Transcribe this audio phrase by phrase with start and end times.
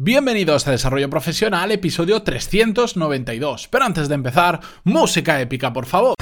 [0.00, 3.66] Bienvenidos a Desarrollo Profesional, episodio 392.
[3.66, 6.14] Pero antes de empezar, música épica, por favor.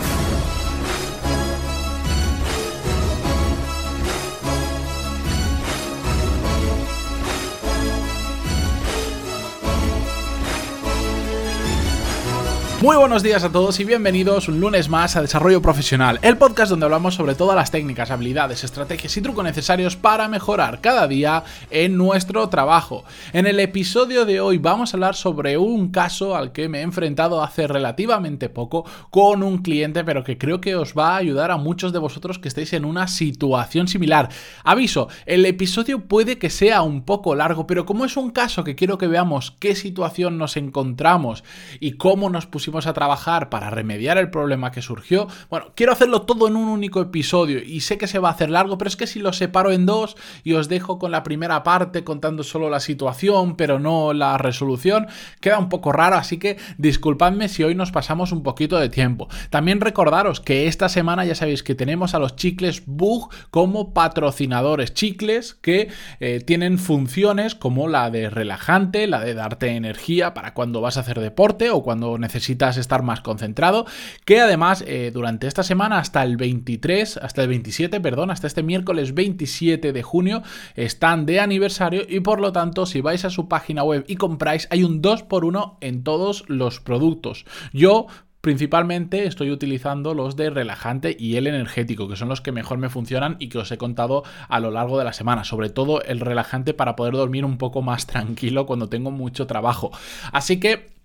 [12.87, 16.71] Muy buenos días a todos y bienvenidos un lunes más a Desarrollo Profesional, el podcast
[16.71, 21.43] donde hablamos sobre todas las técnicas, habilidades, estrategias y trucos necesarios para mejorar cada día
[21.73, 23.03] en nuestro trabajo.
[23.33, 26.83] En el episodio de hoy vamos a hablar sobre un caso al que me he
[26.83, 31.51] enfrentado hace relativamente poco con un cliente, pero que creo que os va a ayudar
[31.51, 34.29] a muchos de vosotros que estéis en una situación similar.
[34.63, 38.77] Aviso, el episodio puede que sea un poco largo, pero como es un caso que
[38.77, 41.43] quiero que veamos qué situación nos encontramos
[41.81, 46.23] y cómo nos pusimos a trabajar para remediar el problema que surgió, bueno, quiero hacerlo
[46.23, 48.97] todo en un único episodio y sé que se va a hacer largo, pero es
[48.97, 52.69] que si lo separo en dos y os dejo con la primera parte contando solo
[52.69, 55.07] la situación, pero no la resolución,
[55.41, 59.29] queda un poco raro, así que disculpadme si hoy nos pasamos un poquito de tiempo.
[59.49, 64.93] También recordaros que esta semana ya sabéis que tenemos a los chicles Bug como patrocinadores,
[64.93, 65.89] chicles que
[66.21, 71.01] eh, tienen funciones como la de relajante, la de darte energía para cuando vas a
[71.01, 73.87] hacer deporte o cuando necesitas estar más concentrado,
[74.25, 78.63] que además eh, durante esta semana hasta el 23, hasta el 27, perdón, hasta este
[78.63, 80.43] miércoles 27 de junio
[80.75, 84.67] están de aniversario y por lo tanto si vais a su página web y compráis
[84.71, 87.45] hay un 2x1 en todos los productos.
[87.73, 88.07] Yo
[88.47, 92.89] principalmente estoy utilizando los de relajante y el energético, que son los que mejor me
[92.89, 95.43] funcionan y que os he contado a lo largo de la semana.
[95.43, 99.91] Sobre todo el relajante para poder dormir un poco más tranquilo cuando tengo mucho trabajo.
[100.31, 100.96] Así que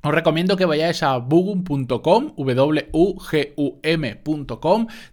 [0.00, 3.26] os recomiendo que vayáis a bugum.com, w-u-g-u-m.com,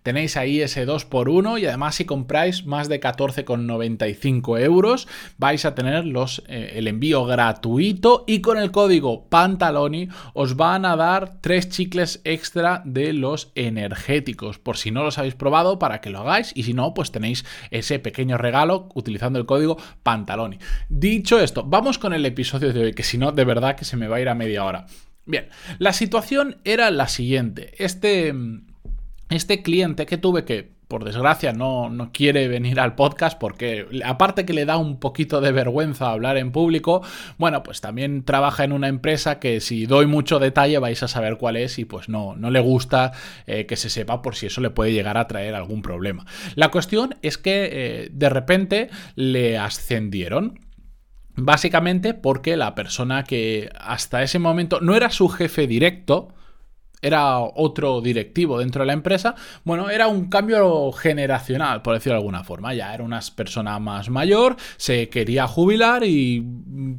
[0.04, 5.08] tenéis ahí ese 2x1 y además si compráis más de 14,95 euros
[5.40, 10.86] vais a tener los, eh, el envío gratuito y con el código Pantaloni os van
[10.86, 16.00] a dar tres chicles extra de los energéticos, por si no los habéis probado para
[16.00, 20.60] que lo hagáis y si no pues tenéis ese pequeño regalo utilizando el código Pantaloni.
[20.90, 23.98] Dicho esto, vamos con el episodio de hoy, que si no de verdad que se
[23.98, 24.75] me va a ir a media hora.
[25.26, 25.50] Bien,
[25.80, 27.74] la situación era la siguiente.
[27.84, 28.34] Este,
[29.30, 34.46] este cliente que tuve que por desgracia no, no, quiere venir al podcast porque aparte
[34.46, 37.02] que le da un poquito de vergüenza hablar en público,
[37.38, 41.38] bueno, pues también trabaja en una empresa que si doy mucho detalle vais a saber
[41.38, 43.14] cuál es y pues no, no le gusta
[43.48, 46.26] eh, que se sepa por si eso le puede llegar a traer algún problema.
[46.56, 50.60] La cuestión es que eh, de repente le ascendieron.
[51.38, 56.30] Básicamente porque la persona que hasta ese momento no era su jefe directo,
[57.06, 62.22] era otro directivo dentro de la empresa, bueno, era un cambio generacional, por decirlo de
[62.22, 62.74] alguna forma.
[62.74, 66.44] Ya era una persona más mayor, se quería jubilar y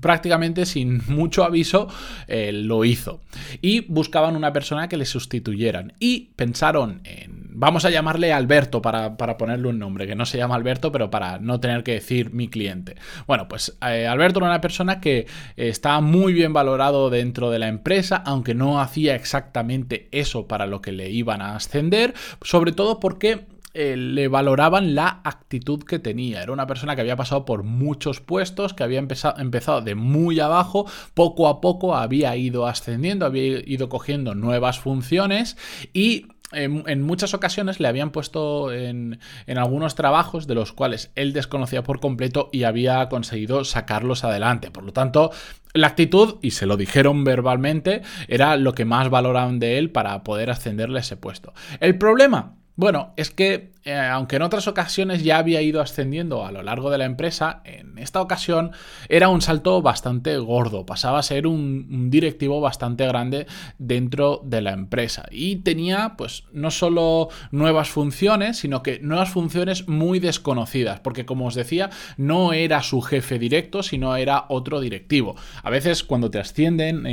[0.01, 1.89] prácticamente sin mucho aviso
[2.29, 3.21] eh, lo hizo.
[3.61, 5.95] Y buscaban una persona que le sustituyeran.
[5.99, 10.57] Y pensaron en Vamos a llamarle Alberto para, ponerle un nombre, que no se llama
[10.57, 12.97] Alberto, pero para no tener que decir mi cliente.
[13.27, 17.69] Bueno, pues eh, Alberto era una persona que estaba muy bien valorado dentro de la
[17.69, 22.13] empresa, aunque no hacía exactamente eso para lo que le iban a ascender,
[22.43, 23.47] sobre todo porque
[23.79, 26.43] eh, le valoraban la actitud que tenía.
[26.43, 30.41] Era una persona que había pasado por muchos puestos, que había empezado, empezado de muy
[30.41, 35.59] abajo, poco a poco había ido ascendiendo, había ido cogiendo nuevas funciones
[35.93, 41.83] y en, muchas ocasiones le habían puesto en, algunos trabajos de los cuales él desconocía
[41.83, 44.71] por completo y había conseguido sacarlos adelante.
[44.71, 45.31] Por lo tanto,
[45.75, 50.25] la actitud, y se lo dijeron verbalmente, era lo que más valoraban de él para
[50.25, 51.53] poder ascenderle a ese puesto.
[51.81, 56.51] El problema bueno, es que eh, aunque en otras ocasiones ya había ido ascendiendo a
[56.51, 58.73] lo largo de la empresa, en esta ocasión
[59.09, 63.47] era un salto bastante gordo, pasaba a ser un, directivo bastante grande
[63.79, 69.87] dentro de la empresa y tenía pues no solo nuevas funciones, sino que nuevas funciones
[69.87, 75.37] muy desconocidas, porque como os decía, no era su jefe directo, sino era otro directivo.
[75.63, 77.07] A veces cuando te ascienden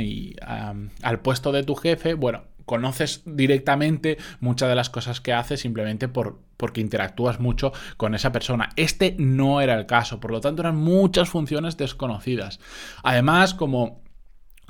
[1.02, 6.08] al puesto de tu jefe, bueno, conoces directamente muchas de las cosas que hace simplemente
[6.08, 8.70] por, porque interactúas mucho con esa persona.
[8.76, 12.60] Este no era el caso, por lo tanto eran muchas funciones desconocidas.
[13.02, 14.03] Además, como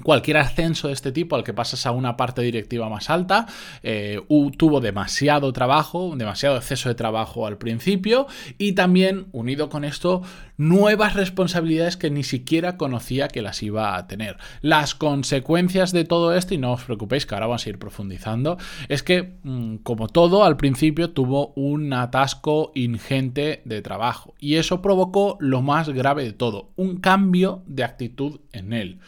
[0.02, 3.46] Cualquier ascenso de este tipo al que pasas a una parte directiva más alta
[3.82, 4.20] eh,
[4.58, 8.26] tuvo demasiado trabajo, demasiado exceso de trabajo al principio
[8.58, 10.22] y también unido con esto
[10.56, 14.36] nuevas responsabilidades que ni siquiera conocía que las iba a tener.
[14.62, 18.58] Las consecuencias de todo esto, y no os preocupéis que ahora vamos a ir profundizando,
[18.88, 24.82] es que mm, como todo al principio tuvo un atasco ingente de trabajo y eso
[24.82, 28.98] provocó lo más grave de todo, un cambio de actitud en él.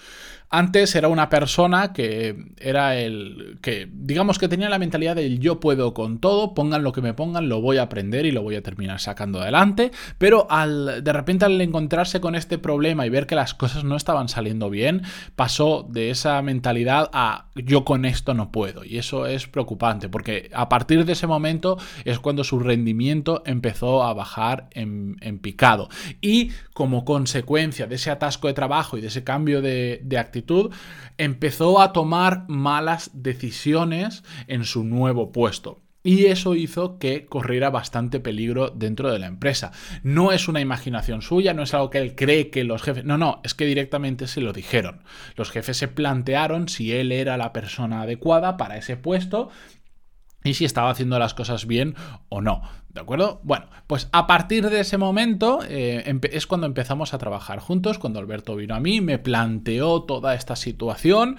[0.48, 5.58] Antes era una persona que era el que, digamos que tenía la mentalidad del yo
[5.58, 8.54] puedo con todo, pongan lo que me pongan, lo voy a aprender y lo voy
[8.54, 13.26] a terminar sacando adelante, pero al de repente al encontrarse con este problema y ver
[13.26, 15.02] que las cosas no estaban saliendo bien,
[15.34, 18.84] pasó de esa mentalidad a yo con esto no puedo.
[18.84, 24.02] Y eso es preocupante porque a partir de ese momento es cuando su rendimiento empezó
[24.02, 25.88] a bajar en, picado.
[26.20, 30.18] Y como consecuencia de ese atasco de trabajo y de ese cambio de, de
[31.18, 35.82] empezó a tomar malas decisiones en su nuevo puesto.
[36.06, 39.72] Y eso hizo que corriera bastante peligro dentro de la empresa.
[40.04, 43.04] No es una imaginación suya, no es algo que él cree que los jefes...
[43.04, 45.02] No, no, es que directamente se lo dijeron.
[45.34, 49.50] Los jefes se plantearon si él era la persona adecuada para ese puesto
[50.44, 51.96] y si estaba haciendo las cosas bien
[52.28, 52.62] o no.
[52.96, 53.40] ¿De acuerdo?
[53.42, 58.20] Bueno, pues a partir de ese momento eh, es cuando empezamos a trabajar juntos, cuando
[58.20, 61.36] Alberto vino a mí, me planteó toda esta situación.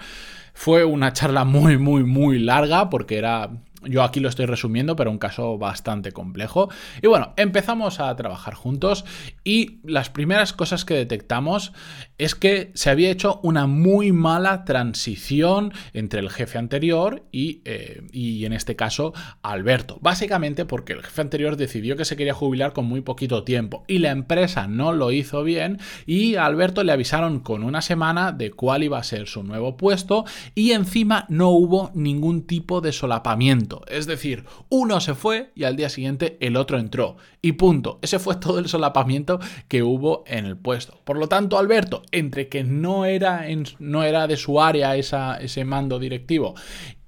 [0.54, 3.50] Fue una charla muy, muy, muy larga porque era
[3.84, 6.68] yo aquí lo estoy resumiendo, pero un caso bastante complejo.
[7.02, 9.04] Y bueno, empezamos a trabajar juntos
[9.44, 11.72] y las primeras cosas que detectamos
[12.18, 18.02] es que se había hecho una muy mala transición entre el jefe anterior y, eh,
[18.12, 19.98] y en este caso Alberto.
[20.00, 23.98] Básicamente porque el jefe anterior decidió que se quería jubilar con muy poquito tiempo y
[23.98, 28.50] la empresa no lo hizo bien y a Alberto le avisaron con una semana de
[28.50, 33.67] cuál iba a ser su nuevo puesto y encima no hubo ningún tipo de solapamiento
[33.88, 37.16] es decir, uno se fue y al día siguiente el otro entró.
[37.42, 37.98] Y punto.
[38.02, 41.00] Ese fue todo el solapamiento que hubo en el puesto.
[41.04, 43.46] Por lo tanto, Alberto, entre que no era,
[43.78, 46.54] no era de su área ese mando directivo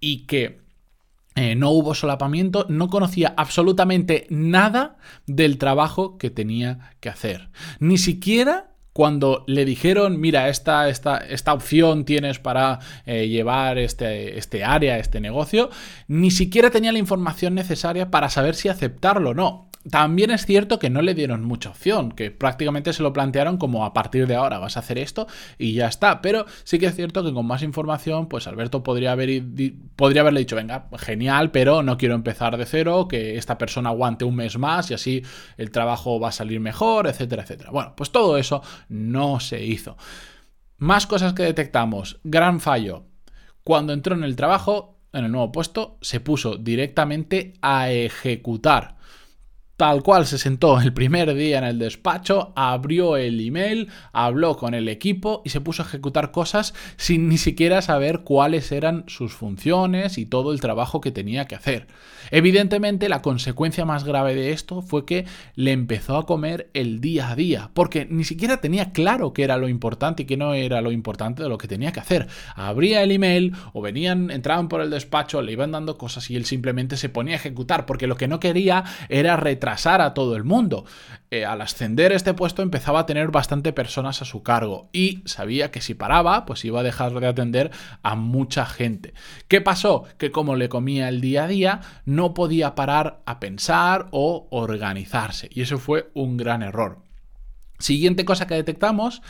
[0.01, 0.61] y que
[1.37, 4.97] eh, no hubo solapamiento, no conocía absolutamente nada
[5.27, 7.51] del trabajo que tenía que hacer.
[7.79, 14.39] Ni siquiera cuando le dijeron, mira, esta, esta, esta opción tienes para eh, llevar este,
[14.39, 15.71] este área, este negocio,
[16.09, 19.70] ni siquiera tenía la información necesaria para saber si aceptarlo o no.
[19.89, 23.87] También es cierto que no le dieron mucha opción, que prácticamente se lo plantearon como
[23.87, 26.21] a partir de ahora vas a hacer esto y ya está.
[26.21, 29.43] Pero sí que es cierto que con más información, pues Alberto podría, haber,
[29.97, 34.27] podría haberle dicho, venga, genial, pero no quiero empezar de cero, que esta persona aguante
[34.27, 35.23] un mes más y así
[35.57, 37.71] el trabajo va a salir mejor, etcétera, etcétera.
[37.71, 39.97] Bueno, pues todo eso no se hizo.
[40.77, 42.21] Más cosas que detectamos.
[42.23, 43.07] Gran fallo.
[43.65, 49.01] Cuando entró en el trabajo, en el nuevo puesto, se puso directamente a ejecutar
[49.81, 54.75] Tal cual se sentó el primer día en el despacho, abrió el email, habló con
[54.75, 59.33] el equipo y se puso a ejecutar cosas sin ni siquiera saber cuáles eran sus
[59.33, 61.87] funciones y todo el trabajo que tenía que hacer.
[62.31, 65.25] Evidentemente la consecuencia más grave de esto fue que
[65.55, 69.57] le empezó a comer el día a día, porque ni siquiera tenía claro qué era
[69.57, 72.29] lo importante y qué no era lo importante de lo que tenía que hacer.
[72.55, 76.45] Abría el email o venían, entraban por el despacho, le iban dando cosas y él
[76.45, 80.45] simplemente se ponía a ejecutar, porque lo que no quería era retrasar a todo el
[80.45, 80.85] mundo.
[81.31, 85.71] Eh, al ascender este puesto empezaba a tener bastante personas a su cargo y sabía
[85.71, 87.71] que si paraba, pues iba a dejar de atender
[88.03, 89.15] a mucha gente.
[89.49, 90.05] ¿Qué pasó?
[90.19, 95.49] Que como le comía el día a día, no podía parar a pensar o organizarse.
[95.53, 97.03] Y eso fue un gran error.
[97.79, 99.23] Siguiente cosa que detectamos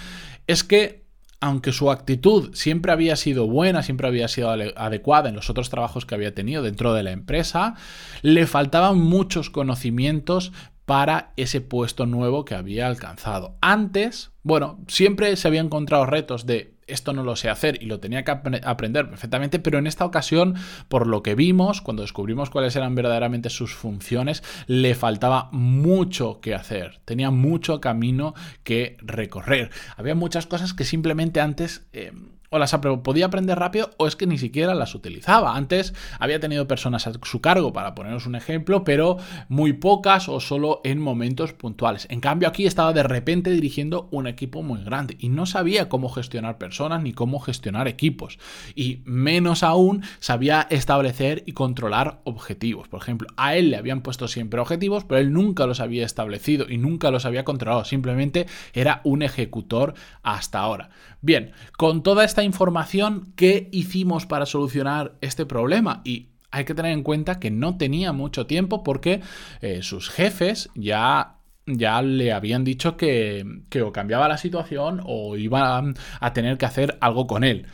[0.46, 1.04] es que
[1.40, 6.04] aunque su actitud siempre había sido buena, siempre había sido adecuada en los otros trabajos
[6.04, 7.74] que había tenido dentro de la empresa,
[8.22, 10.52] le faltaban muchos conocimientos
[10.84, 13.56] para ese puesto nuevo que había alcanzado.
[13.60, 18.00] Antes, bueno, siempre se había encontrado retos de esto no lo sé hacer y lo
[18.00, 20.56] tenía que aprender perfectamente, pero en esta ocasión,
[20.88, 26.54] por lo que vimos, cuando descubrimos cuáles eran verdaderamente sus funciones, le faltaba mucho que
[26.54, 29.70] hacer, tenía mucho camino que recorrer.
[29.96, 31.86] Había muchas cosas que simplemente antes...
[31.92, 32.12] Eh,
[32.50, 35.56] o las podía aprender rápido o es que ni siquiera las utilizaba.
[35.56, 40.40] Antes había tenido personas a su cargo, para poneros un ejemplo, pero muy pocas o
[40.40, 42.08] solo en momentos puntuales.
[42.10, 46.08] En cambio aquí estaba de repente dirigiendo un equipo muy grande y no sabía cómo
[46.08, 48.38] gestionar personas ni cómo gestionar equipos.
[48.74, 52.88] Y menos aún sabía establecer y controlar objetivos.
[52.88, 56.66] Por ejemplo, a él le habían puesto siempre objetivos, pero él nunca los había establecido
[56.68, 57.84] y nunca los había controlado.
[57.84, 60.90] Simplemente era un ejecutor hasta ahora.
[61.22, 66.00] Bien, con toda información, ¿qué hicimos para solucionar este problema?
[66.04, 69.20] Y hay que tener en cuenta que no tenía mucho tiempo porque
[69.60, 75.36] eh, sus jefes ya ya le habían dicho que, que o cambiaba la situación o
[75.36, 77.66] iban a tener que hacer algo con él.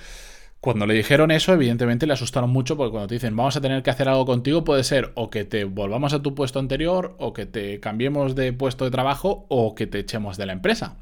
[0.61, 3.83] Cuando le dijeron eso, evidentemente le asustaron mucho porque cuando te dicen vamos a tener
[3.83, 7.33] que hacer algo contigo, puede ser o que te volvamos a tu puesto anterior, o
[7.33, 10.97] que te cambiemos de puesto de trabajo, o que te echemos de la empresa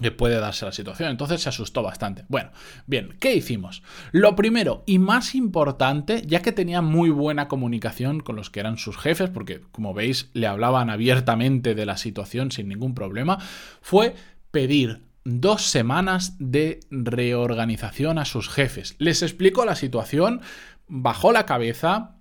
[0.00, 1.10] que puede darse la situación.
[1.10, 2.24] Entonces se asustó bastante.
[2.28, 2.50] Bueno,
[2.86, 3.82] bien, ¿qué hicimos?
[4.12, 8.78] Lo primero y más importante, ya que tenía muy buena comunicación con los que eran
[8.78, 13.38] sus jefes, porque como veis le hablaban abiertamente de la situación sin ningún problema,
[13.80, 14.14] fue
[14.50, 18.94] pedir dos semanas de reorganización a sus jefes.
[18.98, 20.40] Les explicó la situación,
[20.86, 22.17] bajó la cabeza,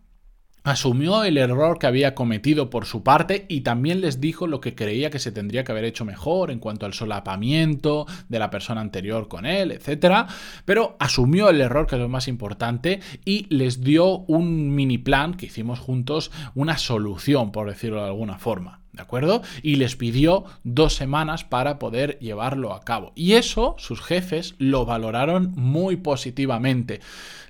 [0.67, 4.75] asumió el error que había cometido por su parte y también les dijo lo que
[4.75, 8.81] creía que se tendría que haber hecho mejor en cuanto al solapamiento de la persona
[8.81, 10.27] anterior con él, etc.
[10.65, 15.35] Pero asumió el error, que es lo más importante, y les dio un mini plan
[15.35, 18.81] que hicimos juntos, una solución, por decirlo de alguna forma.
[18.97, 19.43] ¿De acuerdo?
[19.61, 23.13] Y les pidió dos semanas para poder llevarlo a cabo.
[23.15, 26.99] Y eso sus jefes lo valoraron muy positivamente.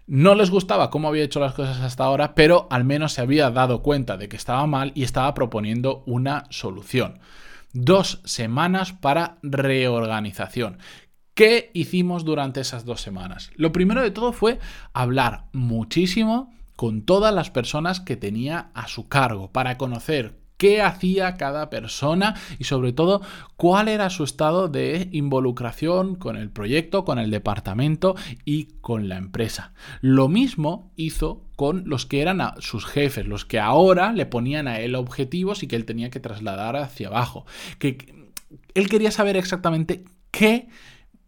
[0.08, 3.50] No les gustaba cómo había hecho las cosas hasta ahora, pero al menos se había
[3.50, 7.20] dado cuenta de que estaba mal y estaba proponiendo una solución.
[7.72, 10.80] Dos semanas para reorganización.
[11.34, 13.52] ¿Qué hicimos durante esas dos semanas?
[13.56, 14.60] Lo primero de todo fue
[14.92, 21.36] hablar muchísimo con todas las personas que tenía a su cargo para conocer qué hacía
[21.36, 23.22] cada persona y sobre todo
[23.56, 29.18] cuál era su estado de involucración con el proyecto, con el departamento y con la
[29.18, 29.74] empresa.
[30.02, 34.80] Lo mismo hizo con los que eran sus jefes, los que ahora le ponían a
[34.80, 37.46] él objetivos y que él tenía que trasladar hacia abajo.
[37.80, 37.98] Que
[38.74, 40.68] él quería saber exactamente qué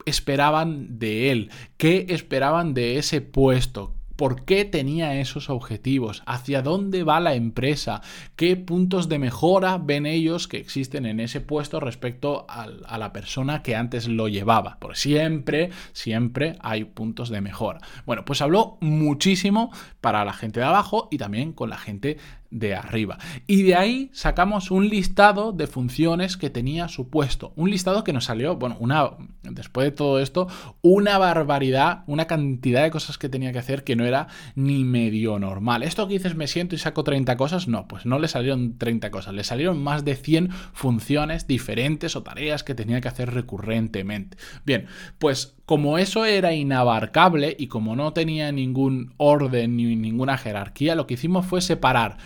[0.06, 7.06] esperaban de él, qué esperaban de ese puesto, por qué tenía esos objetivos, hacia dónde
[7.06, 8.02] va la empresa,
[8.36, 13.64] qué puntos de mejora ven ellos que existen en ese puesto respecto a la persona
[13.64, 14.78] que antes lo llevaba.
[14.82, 17.80] Por siempre, siempre hay puntos de mejora.
[18.06, 19.72] Bueno, pues habló muchísimo
[20.02, 22.18] para la gente de abajo y también con la gente
[22.52, 23.18] de arriba.
[23.48, 27.54] Y de ahí sacamos un listado de funciones que tenía su puesto.
[27.56, 29.12] Un listado que nos salió, bueno, una,
[29.44, 30.48] después de todo esto,
[30.82, 35.40] una barbaridad, una cantidad de cosas que tenía que hacer que no era ni medio
[35.40, 35.84] normal.
[35.84, 39.12] Esto que dices, me siento y saco 30 cosas, no, pues no le salieron 30
[39.12, 44.38] cosas, le salieron más de 100 funciones diferentes o tareas que tenía que hacer recurrentemente.
[44.66, 44.88] Bien,
[45.20, 51.06] pues como eso era inabarcable y como no tenía ningún orden ni ninguna jerarquía, lo
[51.06, 52.18] que hicimos fue separar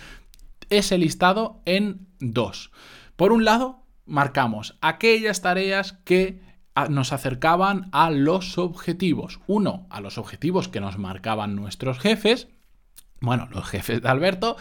[0.70, 2.70] ese listado en dos.
[3.16, 6.40] Por un lado, marcamos aquellas tareas que
[6.88, 9.40] nos acercaban a los objetivos.
[9.46, 12.48] Uno, a los objetivos que nos marcaban nuestros jefes,
[13.20, 14.56] bueno, los jefes de Alberto,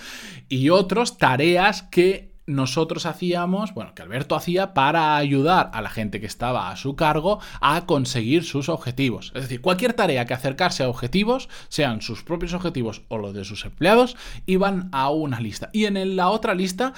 [0.50, 6.19] y otros tareas que nosotros hacíamos, bueno, que Alberto hacía para ayudar a la gente
[6.19, 9.31] que estaba a su cargo a conseguir sus objetivos.
[9.35, 13.45] Es decir, cualquier tarea que acercarse a objetivos, sean sus propios objetivos o los de
[13.45, 15.69] sus empleados, iban a una lista.
[15.73, 16.93] Y en la otra lista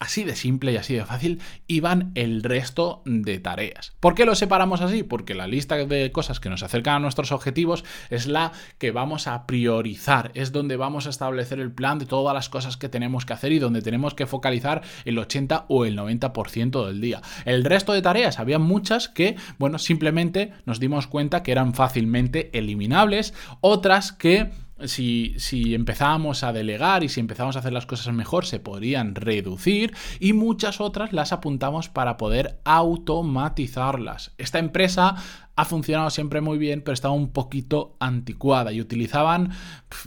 [0.00, 3.94] Así de simple y así de fácil iban el resto de tareas.
[3.98, 5.02] ¿Por qué lo separamos así?
[5.02, 9.26] Porque la lista de cosas que nos acercan a nuestros objetivos es la que vamos
[9.26, 13.26] a priorizar, es donde vamos a establecer el plan de todas las cosas que tenemos
[13.26, 17.20] que hacer y donde tenemos que focalizar el 80 o el 90% del día.
[17.44, 22.56] El resto de tareas, había muchas que, bueno, simplemente nos dimos cuenta que eran fácilmente
[22.56, 24.52] eliminables, otras que
[24.84, 29.14] si, si empezábamos a delegar y si empezamos a hacer las cosas mejor, se podrían
[29.14, 34.32] reducir y muchas otras las apuntamos para poder automatizarlas.
[34.38, 35.16] Esta empresa
[35.56, 39.50] ha funcionado siempre muy bien, pero estaba un poquito anticuada y utilizaban,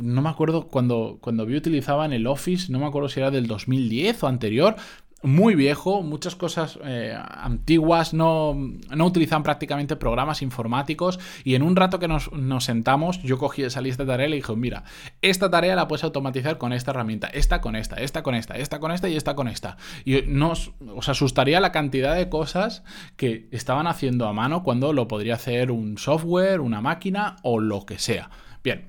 [0.01, 3.47] no me acuerdo cuando, cuando vi utilizaban el Office, no me acuerdo si era del
[3.47, 4.75] 2010 o anterior,
[5.23, 11.75] muy viejo, muchas cosas eh, antiguas, no, no, utilizan prácticamente programas informáticos y en un
[11.75, 14.83] rato que nos, sentamos yo cogí esa lista de tareas y le dije, mira,
[15.21, 18.79] esta tarea la puedes automatizar con esta herramienta, esta con esta, esta con esta, esta
[18.79, 19.77] con esta y esta con esta.
[20.05, 22.83] Y nos, os asustaría la cantidad de cosas
[23.15, 27.85] que estaban haciendo a mano cuando lo podría hacer un software, una máquina o lo
[27.85, 28.29] que sea.
[28.63, 28.87] Bien,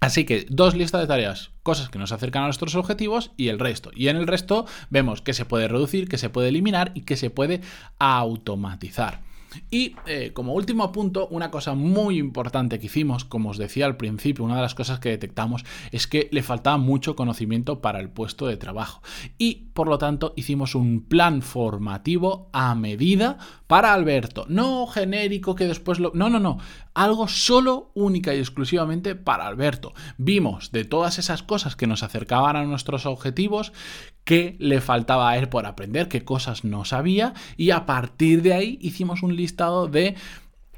[0.00, 3.58] Así que dos listas de tareas, cosas que nos acercan a nuestros objetivos y el
[3.58, 3.90] resto.
[3.94, 7.16] Y en el resto vemos que se puede reducir, que se puede eliminar y que
[7.16, 7.60] se puede
[7.98, 9.27] automatizar.
[9.70, 13.96] Y eh, como último punto, una cosa muy importante que hicimos, como os decía al
[13.96, 18.10] principio, una de las cosas que detectamos es que le faltaba mucho conocimiento para el
[18.10, 19.02] puesto de trabajo.
[19.38, 24.46] Y por lo tanto hicimos un plan formativo a medida para Alberto.
[24.48, 26.12] No genérico que después lo...
[26.14, 26.58] No, no, no.
[26.94, 29.92] Algo solo, única y exclusivamente para Alberto.
[30.16, 33.72] Vimos de todas esas cosas que nos acercaban a nuestros objetivos
[34.28, 38.52] qué le faltaba a él por aprender, qué cosas no sabía y a partir de
[38.52, 40.16] ahí hicimos un listado de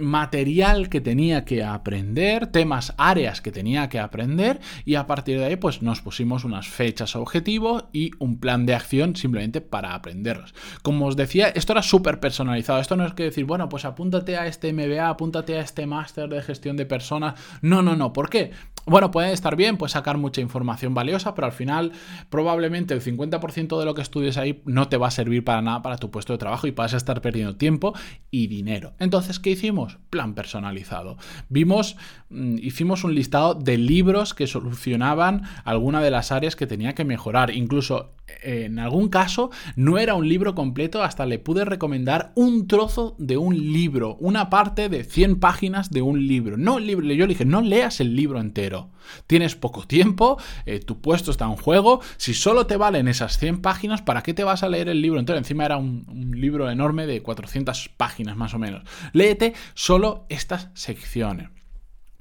[0.01, 5.45] material que tenía que aprender, temas, áreas que tenía que aprender y a partir de
[5.45, 10.55] ahí pues nos pusimos unas fechas objetivo y un plan de acción simplemente para aprenderlos.
[10.83, 14.37] Como os decía, esto era súper personalizado, esto no es que decir, bueno, pues apúntate
[14.37, 18.31] a este MBA, apúntate a este máster de gestión de personas, no, no, no, ¿por
[18.31, 18.53] qué?
[18.87, 21.93] Bueno, puede estar bien, puede sacar mucha información valiosa, pero al final
[22.31, 25.83] probablemente el 50% de lo que estudies ahí no te va a servir para nada
[25.83, 27.95] para tu puesto de trabajo y vas a estar perdiendo tiempo
[28.31, 28.95] y dinero.
[28.99, 29.90] Entonces, ¿qué hicimos?
[30.11, 31.17] Plan personalizado.
[31.49, 31.97] Vimos,
[32.29, 37.05] mm, hicimos un listado de libros que solucionaban alguna de las áreas que tenía que
[37.05, 37.51] mejorar.
[37.55, 38.13] Incluso
[38.43, 43.37] en algún caso no era un libro completo, hasta le pude recomendar un trozo de
[43.37, 46.57] un libro, una parte de 100 páginas de un libro.
[46.57, 48.91] No el libro, yo le dije, no leas el libro entero.
[49.27, 53.61] Tienes poco tiempo, eh, tu puesto está en juego, si solo te valen esas 100
[53.61, 55.39] páginas, ¿para qué te vas a leer el libro entero?
[55.39, 58.83] Encima era un, un libro enorme de 400 páginas más o menos.
[59.13, 61.60] Léete solo estas secciones.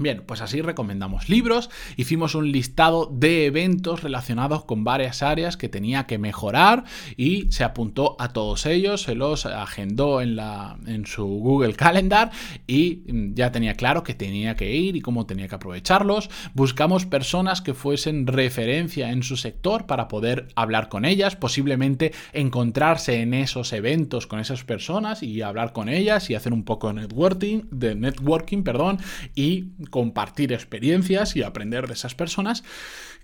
[0.02, 5.68] Bien, pues así recomendamos libros, hicimos un listado de eventos relacionados con varias áreas que
[5.68, 6.86] tenía que mejorar
[7.18, 12.32] y se apuntó a todos ellos, se los agendó en, la, en su Google Calendar
[12.66, 13.04] y
[13.36, 16.30] ya tenía claro que tenía que ir y cómo tenía que aprovecharlos.
[16.54, 23.20] Buscamos personas que fuesen referencia en su sector para poder hablar con ellas, posiblemente encontrarse
[23.20, 26.94] en esos eventos con esas personas y hablar con ellas y hacer un poco de
[26.94, 29.00] networking, de networking, perdón,
[29.36, 32.64] y compartir experiencias y aprender de esas personas.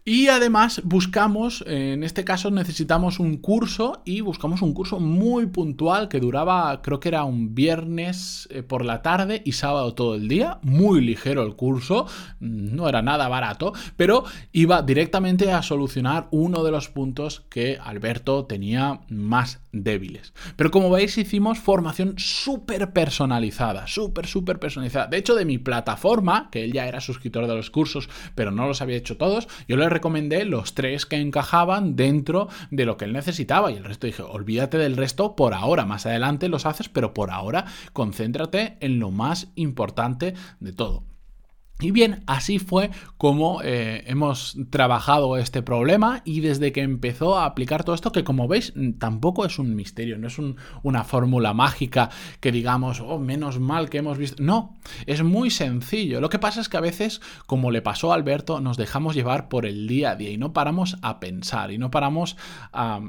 [0.08, 6.10] Y además buscamos, en este caso necesitamos un curso y buscamos un curso muy puntual
[6.10, 10.28] que duraba, creo que era un viernes eh, por la tarde y sábado todo el
[10.28, 12.06] día, muy ligero el curso,
[12.40, 18.46] no era nada barato, pero iba directamente a solucionar uno de los puntos que Alberto
[18.46, 20.36] tenía más débiles.
[20.56, 25.08] Pero como veis hicimos formación súper personalizada, súper, súper personalizada.
[25.08, 28.68] De hecho, de mi plataforma, que él ya era suscriptor de los cursos, pero no
[28.68, 33.06] los había hecho todos, yo le recomendé los tres que encajaban dentro de lo que
[33.06, 36.90] él necesitaba y el resto dije, olvídate del resto por ahora, más adelante los haces,
[36.90, 41.15] pero por ahora concéntrate en lo más importante de todo.
[41.82, 47.46] Y bien, así fue como eh, hemos trabajado este problema y desde que empezó a
[47.46, 50.38] aplicar todo esto, que como veis tampoco es un misterio, no es
[50.84, 54.42] una fórmula mágica que digamos, oh, menos mal que hemos visto.
[54.42, 56.22] No, es muy sencillo.
[56.22, 59.50] Lo que pasa es que a veces, como le pasó a Alberto, nos dejamos llevar
[59.50, 62.38] por el día a día y no paramos a pensar y no paramos
[62.72, 63.02] a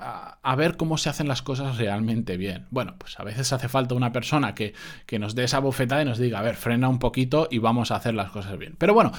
[0.00, 2.66] a, ver cómo se hacen las cosas realmente bien.
[2.70, 4.74] Bueno, pues a veces hace falta una persona que,
[5.06, 7.90] que, nos dé esa bofetada y nos diga, a ver, frena un poquito y vamos
[7.90, 8.74] a hacer las cosas bien.
[8.78, 9.12] Pero bueno,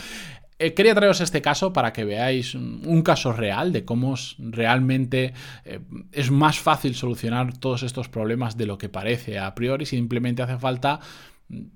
[0.58, 5.34] eh, quería traeros este caso para que veáis un, caso real de cómo realmente
[5.65, 5.81] eh,
[6.13, 9.86] es más fácil solucionar todos estos problemas de lo que parece a priori.
[9.86, 11.01] Simplemente hace falta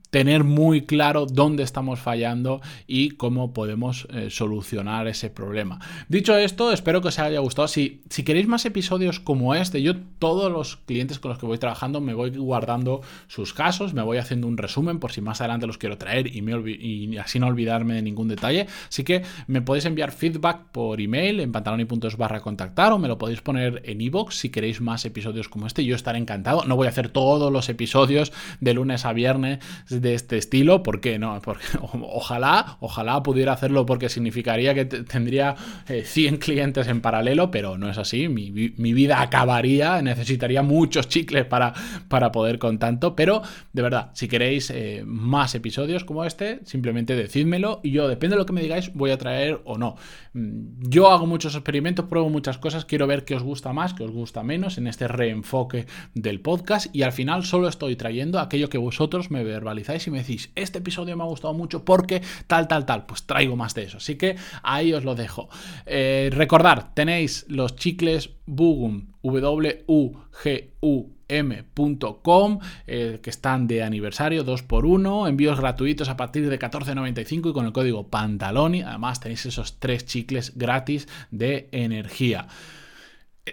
[0.10, 5.80] tener muy claro dónde estamos fallando y cómo podemos eh, solucionar ese problema.
[6.08, 7.68] Dicho esto, espero que os haya gustado.
[7.68, 11.58] Si, si queréis más episodios como este, yo todos los clientes con los que voy
[11.58, 15.68] trabajando me voy guardando sus casos, me voy haciendo un resumen por si más adelante
[15.68, 18.68] los quiero traer y, me y así no olvidarme de ningún detalle.
[18.88, 23.18] Así que me podéis enviar feedback por email en pantaloni.es barra contactar o me lo
[23.18, 25.86] podéis poner en iVoox si queréis más episodios como este.
[25.86, 26.64] Yo estaré encantado.
[26.66, 29.60] No voy a hacer todos los episodios de lunes a viernes
[30.00, 31.42] de este estilo, ¿por qué no?
[31.44, 35.56] Porque ojalá, ojalá pudiera hacerlo porque significaría que tendría
[35.88, 41.46] 100 eh, clientes en paralelo, pero no es así, mi, vida acabaría, necesitaría muchos chicles
[41.46, 41.74] para,
[42.08, 43.42] para poder con tanto, pero
[43.74, 48.40] de verdad, si queréis eh, más episodios como este, simplemente decídmelo y yo, depende de
[48.40, 49.96] lo que me digáis, voy a traer o no.
[50.34, 54.04] Mm, yo hago muchos experimentos, pruebo muchas cosas, quiero ver qué os gusta más, qué
[54.04, 58.70] os gusta menos en este reenfoque del podcast y al final solo estoy trayendo aquello
[58.70, 62.68] que vosotros me verbalizáis y me decís, este episodio me ha gustado mucho porque tal,
[62.68, 63.98] tal, tal, pues traigo más de eso.
[63.98, 65.50] Así que ahí os lo dejo.
[65.86, 76.10] Eh, recordar, tenéis los chicles Bugum, W-U-G-U eh, que están de aniversario 2x1, envíos gratuitos
[76.10, 81.08] a partir de 14.95 y con el código Pantaloni además tenéis esos tres chicles gratis
[81.30, 82.48] de energía.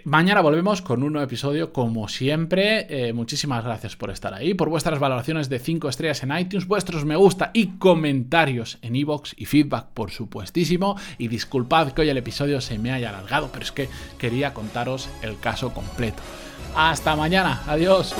[0.05, 2.87] Mañana volvemos con un nuevo episodio como siempre.
[2.89, 7.05] Eh, muchísimas gracias por estar ahí, por vuestras valoraciones de 5 estrellas en iTunes, vuestros
[7.05, 10.97] me gusta y comentarios en iVoox y feedback por supuestísimo.
[11.17, 15.09] Y disculpad que hoy el episodio se me haya alargado, pero es que quería contaros
[15.21, 16.21] el caso completo.
[16.75, 18.15] Hasta mañana, adiós.